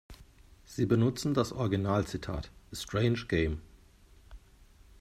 [0.65, 3.61] Sie benutzen das Original-Zitat „A strange game.